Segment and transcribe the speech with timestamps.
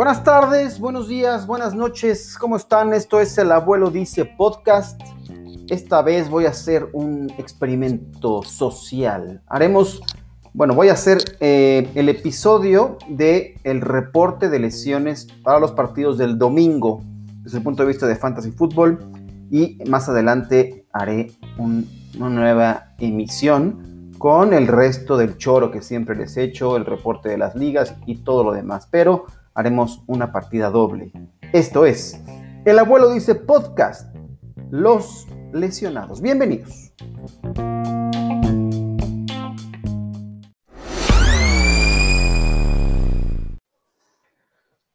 [0.00, 2.94] Buenas tardes, buenos días, buenas noches, ¿cómo están?
[2.94, 4.98] Esto es El Abuelo Dice Podcast.
[5.68, 9.42] Esta vez voy a hacer un experimento social.
[9.46, 10.00] Haremos,
[10.54, 16.16] bueno, voy a hacer eh, el episodio de el reporte de lesiones para los partidos
[16.16, 17.02] del domingo
[17.42, 19.04] desde el punto de vista de fantasy fútbol
[19.50, 26.36] y más adelante haré una nueva emisión con el resto del choro que siempre les
[26.36, 28.86] he hecho, el reporte de las ligas y todo lo demás.
[28.90, 29.24] Pero
[29.54, 31.10] haremos una partida doble.
[31.54, 32.20] Esto es,
[32.66, 34.14] el abuelo dice podcast,
[34.70, 36.20] los lesionados.
[36.20, 36.92] Bienvenidos.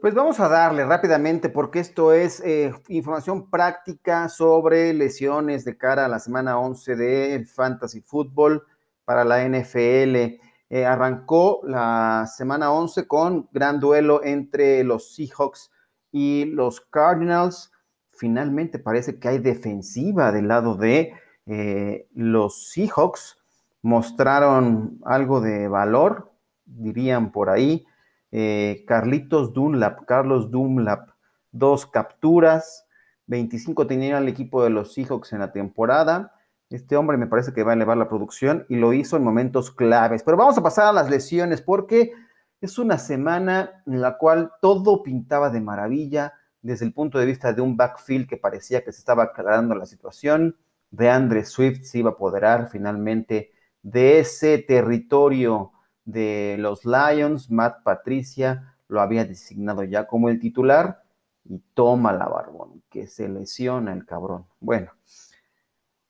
[0.00, 6.06] Pues vamos a darle rápidamente porque esto es eh, información práctica sobre lesiones de cara
[6.06, 8.64] a la semana 11 del Fantasy Football
[9.04, 10.40] para la NFL.
[10.70, 15.70] Eh, arrancó la semana 11 con gran duelo entre los Seahawks
[16.10, 17.72] y los Cardinals.
[18.08, 21.12] Finalmente parece que hay defensiva del lado de
[21.46, 23.38] eh, los Seahawks.
[23.82, 26.32] Mostraron algo de valor,
[26.64, 27.84] dirían por ahí.
[28.30, 31.10] Eh, Carlitos Dunlap, Carlos Dunlap,
[31.50, 32.86] dos capturas,
[33.26, 36.32] 25 tenía el equipo de los Seahawks en la temporada.
[36.72, 39.70] Este hombre me parece que va a elevar la producción y lo hizo en momentos
[39.70, 40.22] claves.
[40.22, 42.12] Pero vamos a pasar a las lesiones porque
[42.60, 47.52] es una semana en la cual todo pintaba de maravilla desde el punto de vista
[47.52, 50.56] de un backfield que parecía que se estaba aclarando la situación.
[50.90, 55.72] De Andre Swift se iba a apoderar finalmente de ese territorio
[56.04, 57.50] de los Lions.
[57.50, 61.02] Matt Patricia lo había designado ya como el titular
[61.44, 64.46] y toma la barbón, que se lesiona el cabrón.
[64.60, 64.92] Bueno,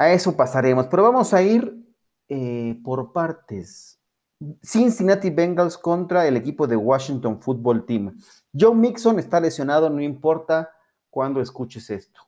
[0.02, 1.74] a eso pasaremos, pero vamos a ir
[2.28, 4.00] eh, por partes.
[4.60, 8.18] Cincinnati Bengals contra el equipo de Washington Football Team.
[8.52, 10.70] Joe Mixon está lesionado, no importa
[11.08, 12.20] cuándo escuches esto.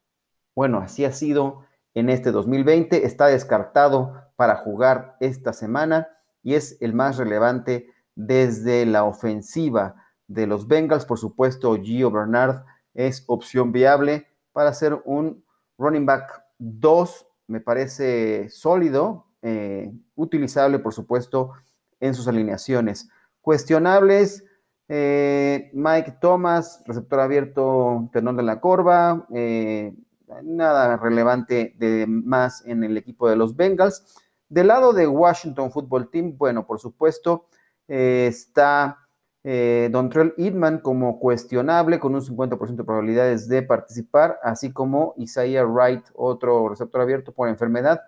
[0.55, 1.65] Bueno, así ha sido
[1.95, 6.09] en este 2020, está descartado para jugar esta semana
[6.43, 9.97] y es el más relevante desde la ofensiva
[10.29, 11.07] de los Bengals.
[11.07, 12.65] Por supuesto, Gio Bernard
[12.95, 15.45] es opción viable para ser un
[15.77, 21.53] running back 2 me parece sólido, eh, utilizable, por supuesto,
[22.01, 23.09] en sus alineaciones.
[23.41, 24.45] Cuestionables,
[24.89, 29.95] eh, Mike Thomas, receptor abierto, tendón de la corva, eh,
[30.43, 34.23] nada relevante de más en el equipo de los Bengals.
[34.49, 37.47] Del lado de Washington Football Team, bueno, por supuesto,
[37.87, 39.04] está
[39.47, 45.67] eh, Dontrell Idman como cuestionable con un 50% de probabilidades de participar, así como Isaiah
[45.67, 48.01] Wright, otro receptor abierto por enfermedad.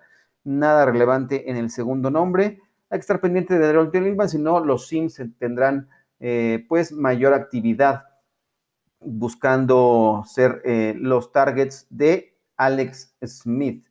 [0.43, 2.59] Nada relevante en el segundo nombre.
[2.89, 5.87] Hay que estar pendiente de Dontrell Idman, si no, los Sims tendrán
[6.19, 8.05] eh, pues mayor actividad
[8.99, 13.85] buscando ser eh, los targets de Alex Smith.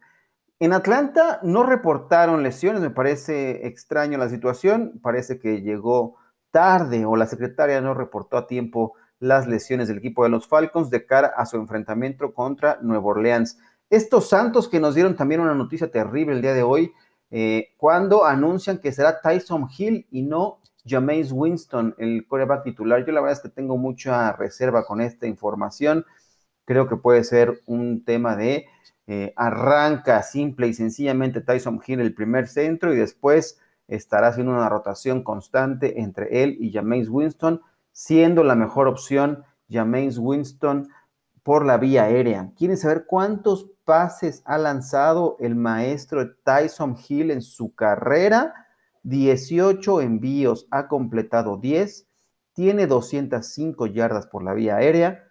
[0.58, 6.16] En Atlanta no reportaron lesiones, me parece extraño la situación, parece que llegó
[6.56, 10.88] tarde o la secretaria no reportó a tiempo las lesiones del equipo de los Falcons
[10.88, 13.58] de cara a su enfrentamiento contra Nueva Orleans.
[13.90, 16.94] Estos Santos que nos dieron también una noticia terrible el día de hoy,
[17.30, 23.04] eh, cuando anuncian que será Tyson Hill y no Jameis Winston, el coreback titular.
[23.04, 26.06] Yo la verdad es que tengo mucha reserva con esta información.
[26.64, 28.64] Creo que puede ser un tema de
[29.06, 34.68] eh, arranca simple y sencillamente Tyson Hill el primer centro y después estará haciendo una
[34.68, 40.88] rotación constante entre él y Jameis Winston, siendo la mejor opción Jameis Winston
[41.42, 42.50] por la vía aérea.
[42.56, 48.66] ¿Quieren saber cuántos pases ha lanzado el maestro Tyson Hill en su carrera?
[49.04, 52.08] 18 envíos, ha completado 10,
[52.52, 55.22] tiene 205 yardas por la vía aérea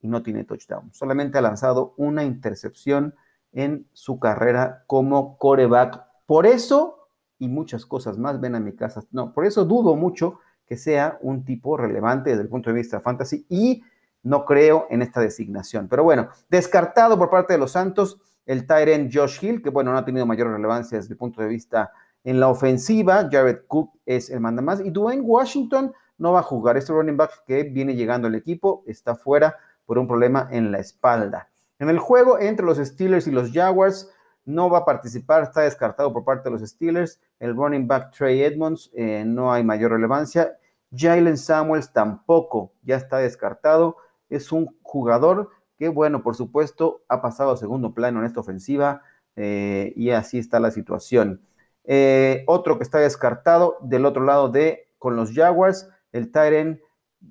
[0.00, 0.92] y no tiene touchdown.
[0.92, 3.16] Solamente ha lanzado una intercepción
[3.52, 6.04] en su carrera como coreback.
[6.26, 6.99] Por eso
[7.40, 8.40] y muchas cosas más.
[8.40, 9.02] Ven a mi casa.
[9.10, 13.00] No, por eso dudo mucho que sea un tipo relevante desde el punto de vista
[13.00, 13.82] fantasy y
[14.22, 15.88] no creo en esta designación.
[15.88, 19.98] Pero bueno, descartado por parte de los Santos el Tyrant Josh Hill, que bueno, no
[19.98, 21.90] ha tenido mayor relevancia desde el punto de vista
[22.22, 23.28] en la ofensiva.
[23.30, 26.76] Jared Cook es el manda más y Dwayne Washington no va a jugar.
[26.76, 29.56] Este running back que viene llegando al equipo está fuera
[29.86, 31.48] por un problema en la espalda.
[31.78, 34.12] En el juego entre los Steelers y los Jaguars,
[34.44, 37.20] no va a participar, está descartado por parte de los Steelers.
[37.38, 40.56] El running back Trey Edmonds eh, no hay mayor relevancia.
[40.94, 43.96] Jalen Samuels tampoco, ya está descartado.
[44.28, 49.02] Es un jugador que, bueno, por supuesto, ha pasado a segundo plano en esta ofensiva
[49.36, 51.42] eh, y así está la situación.
[51.84, 56.80] Eh, otro que está descartado del otro lado de con los Jaguars, el Tyren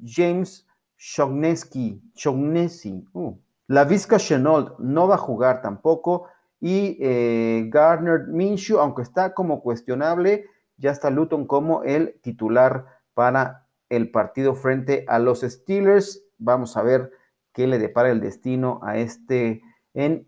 [0.03, 0.67] James
[0.97, 6.27] Shogneski, Shognesi, uh, la Vizca Chenault no va a jugar tampoco.
[6.59, 10.45] Y eh, Gardner Minshew, aunque está como cuestionable,
[10.77, 16.23] ya está Luton como el titular para el partido frente a los Steelers.
[16.37, 17.11] Vamos a ver
[17.53, 19.61] qué le depara el destino a este,
[19.93, 20.27] en,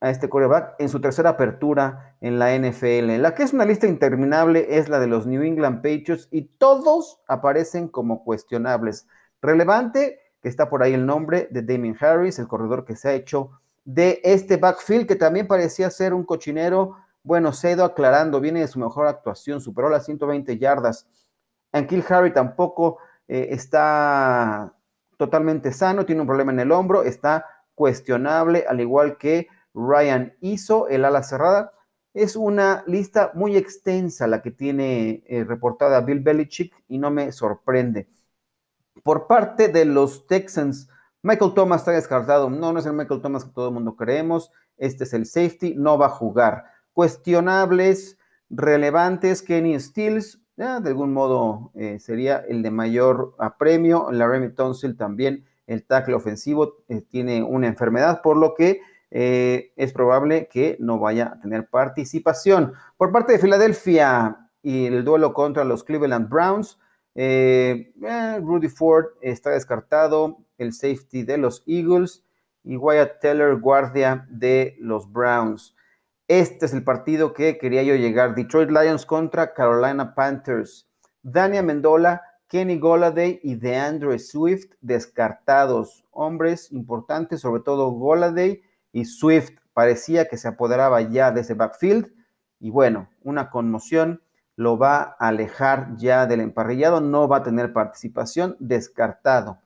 [0.00, 3.20] a este coreback en su tercera apertura en la NFL.
[3.20, 7.20] La que es una lista interminable es la de los New England Patriots y todos
[7.28, 9.06] aparecen como cuestionables.
[9.40, 13.14] Relevante que está por ahí el nombre de Damien Harris, el corredor que se ha
[13.14, 16.96] hecho de este backfield, que también parecía ser un cochinero.
[17.22, 21.06] Bueno, ido aclarando, viene de su mejor actuación, superó las 120 yardas.
[21.72, 22.98] Ankil Harry tampoco
[23.28, 24.74] eh, está
[25.16, 30.88] totalmente sano, tiene un problema en el hombro, está cuestionable, al igual que Ryan hizo
[30.88, 31.72] el ala cerrada.
[32.14, 37.32] Es una lista muy extensa la que tiene eh, reportada Bill Belichick y no me
[37.32, 38.08] sorprende.
[39.02, 40.88] Por parte de los Texans,
[41.22, 42.50] Michael Thomas está descartado.
[42.50, 44.50] No, no es el Michael Thomas que todo el mundo creemos.
[44.76, 46.64] Este es el safety, no va a jugar.
[46.92, 48.18] Cuestionables,
[48.50, 54.10] relevantes, Kenny Stills, de algún modo eh, sería el de mayor apremio.
[54.10, 58.80] Remy Tonsil también, el tackle ofensivo, eh, tiene una enfermedad, por lo que
[59.10, 62.74] eh, es probable que no vaya a tener participación.
[62.96, 66.78] Por parte de Filadelfia y el duelo contra los Cleveland Browns,
[67.14, 72.24] Rudy Ford está descartado, el safety de los Eagles
[72.64, 75.74] y Wyatt Teller, guardia de los Browns.
[76.28, 78.34] Este es el partido que quería yo llegar.
[78.34, 80.88] Detroit Lions contra Carolina Panthers.
[81.22, 86.04] Dania Mendola, Kenny Goladay y DeAndre Swift descartados.
[86.10, 88.62] Hombres importantes, sobre todo Goladay
[88.92, 89.58] y Swift.
[89.72, 92.12] Parecía que se apoderaba ya de ese backfield.
[92.60, 94.22] Y bueno, una conmoción
[94.56, 99.58] lo va a alejar ya del emparrillado, no va a tener participación, descartado.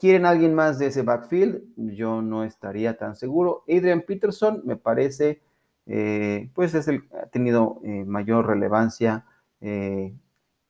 [0.00, 1.60] ¿Quieren alguien más de ese backfield?
[1.76, 3.64] Yo no estaría tan seguro.
[3.68, 5.42] Adrian Peterson me parece,
[5.84, 9.26] eh, pues es el, ha tenido eh, mayor relevancia.
[9.60, 10.14] Eh,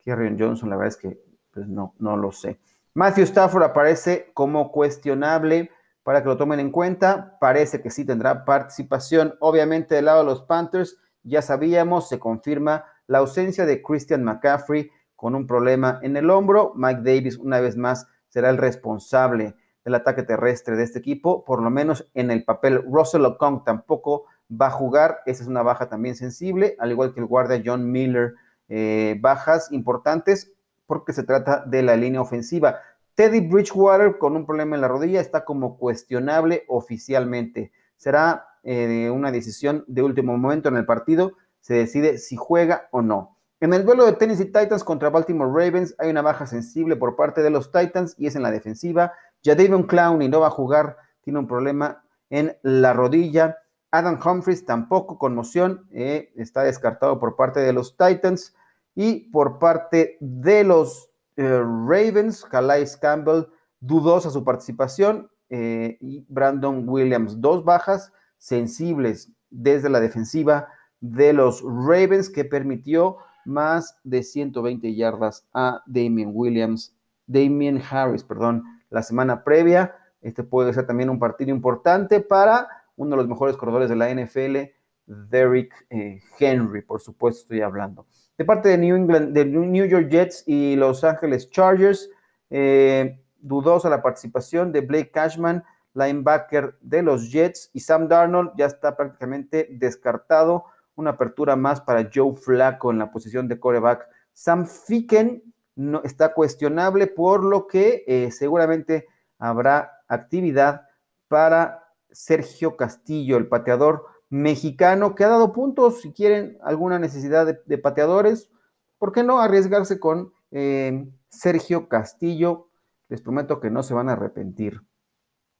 [0.05, 1.17] Johnson, la verdad es que
[1.49, 2.59] pues no, no lo sé.
[2.93, 5.71] Matthew Stafford aparece como cuestionable
[6.03, 7.37] para que lo tomen en cuenta.
[7.39, 9.35] Parece que sí tendrá participación.
[9.39, 14.91] Obviamente del lado de los Panthers, ya sabíamos, se confirma la ausencia de Christian McCaffrey
[15.15, 16.73] con un problema en el hombro.
[16.75, 19.55] Mike Davis, una vez más, será el responsable
[19.85, 22.83] del ataque terrestre de este equipo, por lo menos en el papel.
[22.89, 27.19] Russell Okong tampoco va a jugar, esa es una baja también sensible, al igual que
[27.19, 28.33] el guardia John Miller,
[28.69, 30.53] eh, bajas importantes
[30.87, 32.79] porque se trata de la línea ofensiva.
[33.15, 37.71] Teddy Bridgewater con un problema en la rodilla está como cuestionable oficialmente.
[37.97, 43.01] Será eh, una decisión de último momento en el partido se decide si juega o
[43.01, 43.37] no.
[43.61, 47.43] En el duelo de Tennessee Titans contra Baltimore Ravens hay una baja sensible por parte
[47.43, 49.13] de los Titans y es en la defensiva.
[49.43, 53.59] Ya David Clowney no va a jugar, tiene un problema en la rodilla.
[53.91, 58.55] Adam Humphries tampoco, conmoción, eh, está descartado por parte de los Titans.
[58.95, 63.45] Y por parte de los eh, Ravens, Calais Campbell,
[63.79, 65.29] dudosa su participación.
[65.49, 70.67] Eh, Brandon Williams, dos bajas sensibles desde la defensiva
[70.99, 76.95] de los Ravens que permitió más de 120 yardas a Damien Williams,
[77.27, 79.95] Damien Harris, perdón, la semana previa.
[80.21, 84.13] Este puede ser también un partido importante para uno de los mejores corredores de la
[84.13, 84.71] NFL,
[85.05, 88.05] Derrick eh, Henry, por supuesto estoy hablando.
[88.37, 92.09] De parte de New England, de New York Jets y Los Angeles Chargers,
[92.49, 95.63] eh, dudosa la participación de Blake Cashman,
[95.93, 102.09] linebacker de los Jets, y Sam Darnold ya está prácticamente descartado una apertura más para
[102.13, 104.07] Joe Flaco en la posición de coreback.
[104.33, 105.43] Sam Ficken
[105.75, 109.07] no, está cuestionable, por lo que eh, seguramente
[109.39, 110.87] habrá actividad
[111.27, 116.01] para Sergio Castillo, el pateador mexicano, que ha dado puntos.
[116.01, 118.51] Si quieren alguna necesidad de, pateadores,
[118.97, 122.67] ¿por qué no arriesgarse con eh, Sergio Castillo?
[123.07, 124.81] Les prometo que no se van a arrepentir.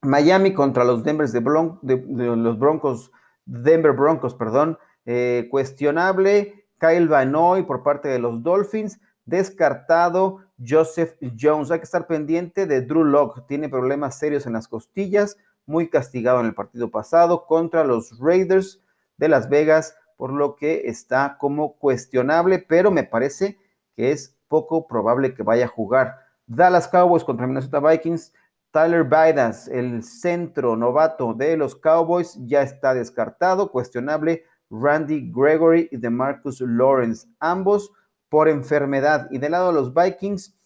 [0.02, 3.12] Miami contra los Denver de, de los Broncos,
[3.44, 4.78] Denver Broncos, perdón.
[5.04, 11.70] Eh, cuestionable, Kyle Vanoy por parte de los Dolphins, descartado Joseph Jones.
[11.70, 16.40] Hay que estar pendiente de Drew Locke, tiene problemas serios en las costillas, muy castigado
[16.40, 18.80] en el partido pasado contra los Raiders
[19.16, 23.58] de Las Vegas, por lo que está como cuestionable, pero me parece
[23.94, 26.18] que es poco probable que vaya a jugar.
[26.46, 28.32] Dallas Cowboys contra Minnesota Vikings.
[28.72, 35.98] Tyler Bidas, el centro novato de los Cowboys, ya está descartado, cuestionable Randy Gregory y
[35.98, 37.92] de Marcus Lawrence, ambos
[38.28, 39.28] por enfermedad.
[39.30, 40.56] Y del lado de los Vikings,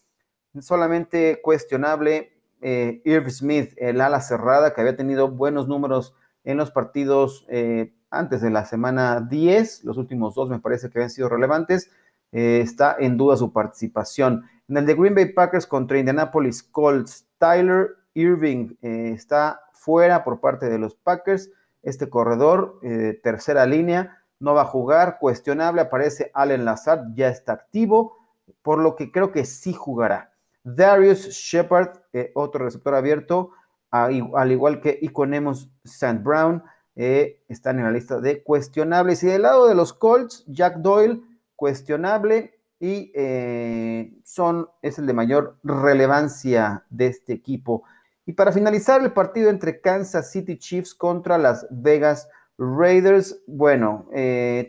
[0.61, 6.71] solamente cuestionable eh, Irv Smith, el ala cerrada, que había tenido buenos números en los
[6.71, 11.27] partidos eh, antes de la semana 10, los últimos dos me parece que habían sido
[11.27, 11.91] relevantes,
[12.31, 14.45] eh, está en duda su participación.
[14.69, 20.69] En el de Green Bay Packers contra Indianapolis Colts, Tyler Irving está fuera por parte
[20.69, 21.49] de los Packers.
[21.87, 22.79] Este corredor,
[23.23, 28.17] tercera línea, no va a jugar, cuestionable, aparece Allen Lazard, ya está activo,
[28.61, 30.33] por lo que creo que sí jugará.
[30.63, 33.51] Darius Shepard, eh, otro receptor abierto,
[33.89, 36.19] al igual que Iconemos St.
[36.21, 36.61] Brown,
[36.95, 39.23] eh, están en la lista de cuestionables.
[39.23, 41.21] Y del lado de los Colts, Jack Doyle,
[41.55, 47.83] cuestionable y eh, son, es el de mayor relevancia de este equipo.
[48.27, 52.29] Y para finalizar el partido entre Kansas City Chiefs contra las Vegas
[52.59, 54.07] Raiders, bueno,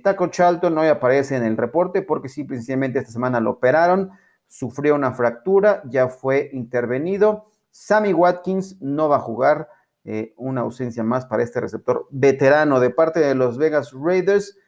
[0.02, 4.12] Taco Charlton hoy aparece en el reporte porque sí, precisamente esta semana lo operaron
[4.48, 7.46] sufrió una fractura, ya fue intervenido.
[7.70, 9.68] Sammy Watkins no va a jugar,
[10.04, 14.58] eh, una ausencia más para este receptor veterano de parte de los Vegas Raiders.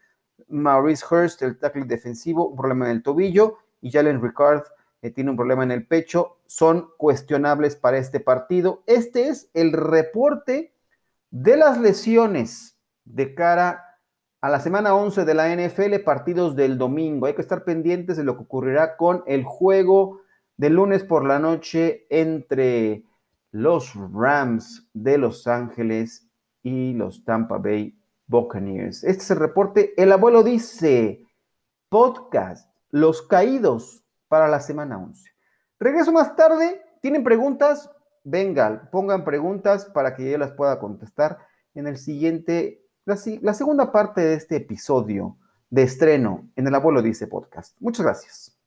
[0.49, 4.65] Maurice Hurst, el tackle defensivo, un problema en el tobillo, y Jalen Ricard
[5.03, 8.83] eh, tiene un problema en el pecho, son cuestionables para este partido.
[8.87, 10.75] Este es el reporte
[11.31, 13.99] de las lesiones de cara
[14.41, 17.27] a la semana 11 de la NFL, partidos del domingo.
[17.27, 20.21] Hay que estar pendientes de lo que ocurrirá con el juego
[20.57, 23.05] de lunes por la noche entre
[23.53, 26.29] los Rams de Los Ángeles
[26.63, 29.05] y los Tampa Bay Buccaneers.
[29.05, 29.95] Este es el reporte.
[29.97, 31.27] El abuelo dice,
[31.89, 34.00] podcast, los caídos
[34.31, 35.29] para la semana 11.
[35.81, 36.81] Regreso más tarde.
[37.03, 37.91] ¿Tienen preguntas?
[38.23, 41.39] Venga, pongan preguntas para que yo las pueda contestar
[41.75, 45.37] en el siguiente la, segunda parte de este episodio
[45.69, 47.77] de estreno en el Abuelo Dice Podcast.
[47.81, 48.60] Muchas gracias.